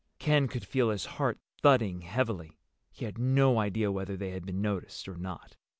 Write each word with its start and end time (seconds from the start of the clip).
Ken 0.17 0.47
could 0.47 0.65
feel 0.65 0.89
his 0.89 1.05
heart 1.05 1.37
thudding 1.61 2.01
heavily. 2.01 2.57
He 2.91 3.05
had 3.05 3.19
no 3.19 3.59
idea 3.59 3.91
whether 3.91 4.17
they 4.17 4.31
had 4.31 4.47
been 4.47 4.59
noticed 4.59 5.07
or 5.07 5.13
not. 5.15 5.57